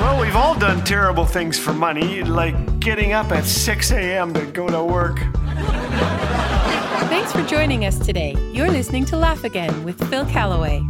[0.00, 4.34] Well, we've all done terrible things for money, like getting up at 6 a.m.
[4.34, 5.18] to go to work.
[7.08, 8.34] Thanks for joining us today.
[8.52, 10.82] You're listening to Laugh Again with Phil Callaway.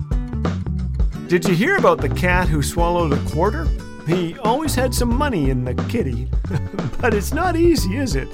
[1.29, 3.67] Did you hear about the cat who swallowed a quarter?
[4.07, 6.29] He always had some money in the kitty.
[7.01, 8.29] but it's not easy, is it?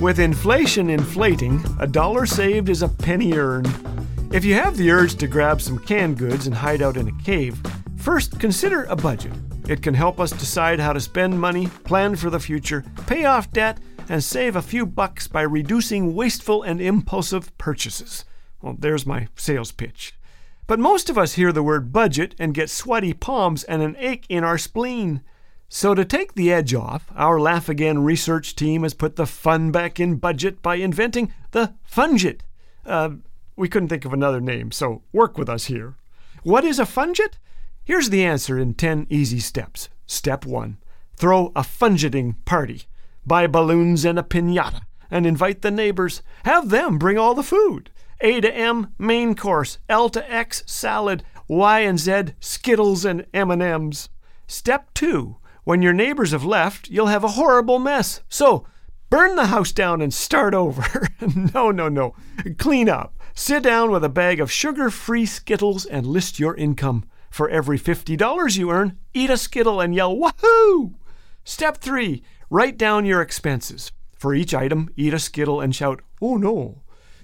[0.00, 3.72] With inflation inflating, a dollar saved is a penny earned.
[4.32, 7.22] If you have the urge to grab some canned goods and hide out in a
[7.22, 7.60] cave,
[8.00, 9.32] first consider a budget.
[9.68, 13.52] It can help us decide how to spend money, plan for the future, pay off
[13.52, 18.24] debt, and save a few bucks by reducing wasteful and impulsive purchases.
[18.60, 20.14] Well, there's my sales pitch.
[20.66, 24.26] But most of us hear the word budget and get sweaty palms and an ache
[24.28, 25.22] in our spleen.
[25.68, 29.70] So, to take the edge off, our Laugh Again research team has put the fun
[29.70, 32.40] back in budget by inventing the Fungit.
[32.84, 33.10] Uh,
[33.54, 35.94] we couldn't think of another name, so work with us here.
[36.42, 37.34] What is a Fungit?
[37.84, 39.88] Here's the answer in 10 easy steps.
[40.06, 40.78] Step 1
[41.16, 42.84] Throw a fungiting party.
[43.26, 46.22] Buy balloons and a pinata and invite the neighbors.
[46.44, 47.90] Have them bring all the food.
[48.20, 54.08] A to M main course, L to X salad, Y and Z Skittles and M&Ms.
[54.46, 55.36] Step 2.
[55.64, 58.20] When your neighbors have left, you'll have a horrible mess.
[58.28, 58.66] So,
[59.08, 61.08] burn the house down and start over.
[61.54, 62.14] no, no, no.
[62.58, 63.18] Clean up.
[63.34, 67.04] Sit down with a bag of sugar-free Skittles and list your income.
[67.30, 70.94] For every $50 you earn, eat a Skittle and yell woohoo!
[71.44, 72.22] Step 3.
[72.50, 73.92] Write down your expenses.
[74.12, 76.82] For each item, eat a Skittle and shout, oh no.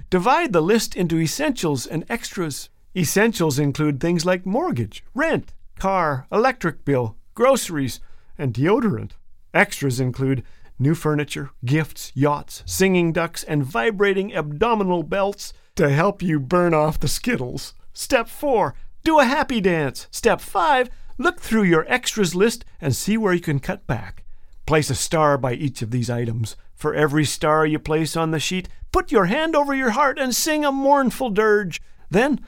[0.08, 2.70] Divide the list into essentials and extras.
[2.96, 8.00] Essentials include things like mortgage, rent, car, electric bill, groceries,
[8.38, 9.12] and deodorant.
[9.52, 10.44] Extras include
[10.78, 17.00] new furniture, gifts, yachts, singing ducks, and vibrating abdominal belts to help you burn off
[17.00, 17.74] the Skittles.
[17.92, 18.74] Step 4.
[19.06, 20.08] Do a happy dance.
[20.10, 20.90] Step 5.
[21.16, 24.24] Look through your extras list and see where you can cut back.
[24.66, 26.56] Place a star by each of these items.
[26.74, 30.34] For every star you place on the sheet, put your hand over your heart and
[30.34, 31.80] sing a mournful dirge.
[32.10, 32.40] Then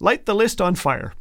[0.00, 1.14] light the list on fire.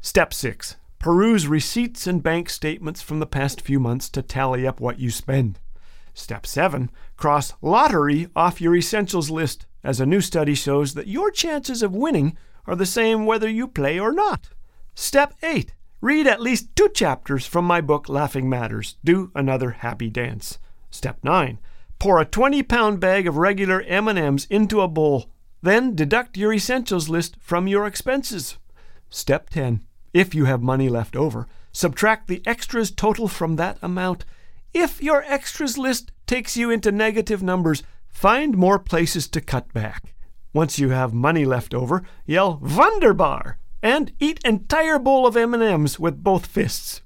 [0.00, 0.76] Step 6.
[1.00, 5.10] Peruse receipts and bank statements from the past few months to tally up what you
[5.10, 5.58] spend.
[6.14, 6.88] Step 7.
[7.16, 11.96] Cross lottery off your essentials list, as a new study shows that your chances of
[11.96, 14.50] winning are the same whether you play or not.
[14.94, 15.74] Step 8.
[16.00, 18.96] Read at least two chapters from my book Laughing Matters.
[19.04, 20.58] Do another happy dance.
[20.90, 21.58] Step 9.
[21.98, 25.30] Pour a 20-pound bag of regular M&Ms into a bowl.
[25.62, 28.58] Then deduct your essentials list from your expenses.
[29.08, 29.80] Step 10.
[30.12, 34.24] If you have money left over, subtract the extras total from that amount.
[34.72, 40.13] If your extras list takes you into negative numbers, find more places to cut back.
[40.54, 46.22] Once you have money left over, yell Wunderbar and eat entire bowl of M&Ms with
[46.22, 47.02] both fists.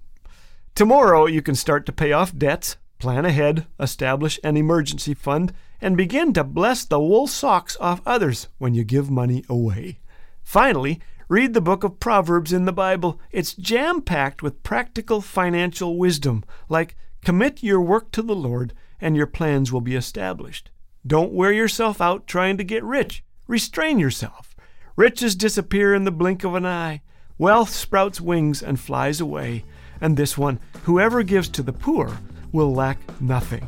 [0.75, 5.97] Tomorrow you can start to pay off debts, plan ahead, establish an emergency fund, and
[5.97, 9.99] begin to bless the wool socks off others when you give money away.
[10.43, 13.19] Finally, read the book of Proverbs in the Bible.
[13.33, 19.17] It's jam packed with practical financial wisdom, like commit your work to the Lord and
[19.17, 20.71] your plans will be established.
[21.07, 23.25] Don't wear yourself out trying to get rich.
[23.49, 24.55] Restrain yourself.
[24.95, 27.01] Riches disappear in the blink of an eye.
[27.39, 29.65] Wealth sprouts wings and flies away.
[30.03, 32.19] And this one, whoever gives to the poor,
[32.53, 33.67] will lack nothing.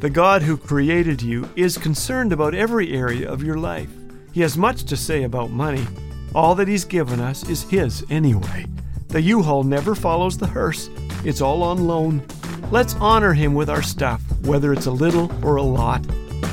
[0.00, 3.88] The God who created you is concerned about every area of your life.
[4.32, 5.86] He has much to say about money.
[6.34, 8.66] All that He's given us is His anyway.
[9.08, 10.90] The U Haul never follows the hearse,
[11.24, 12.22] it's all on loan.
[12.70, 16.04] Let's honor Him with our stuff, whether it's a little or a lot.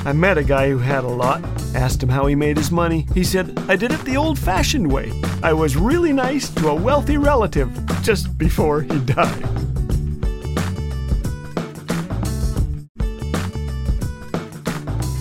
[0.06, 1.42] I met a guy who had a lot,
[1.76, 3.08] asked him how he made his money.
[3.14, 5.12] He said, I did it the old fashioned way.
[5.42, 7.70] I was really nice to a wealthy relative
[8.02, 9.64] just before he died.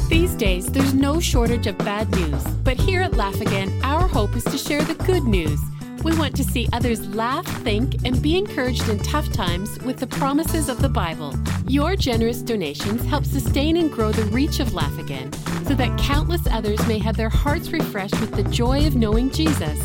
[0.08, 2.44] These days, there's no shortage of bad news.
[2.64, 5.58] But here at Laugh Again, our hope is to share the good news.
[6.04, 10.06] We want to see others laugh, think, and be encouraged in tough times with the
[10.06, 11.34] promises of the Bible.
[11.68, 15.32] Your generous donations help sustain and grow the reach of Laugh Again
[15.64, 19.78] so that countless others may have their hearts refreshed with the joy of knowing Jesus.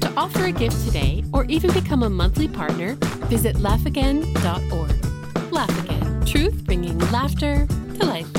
[0.00, 2.94] To offer a gift today or even become a monthly partner,
[3.26, 5.52] visit laughagain.org.
[5.52, 7.66] Laugh Again, truth bringing laughter
[7.98, 8.37] to life.